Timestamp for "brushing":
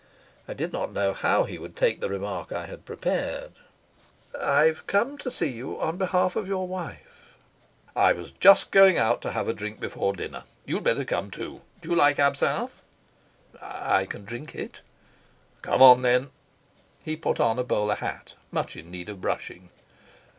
19.21-19.69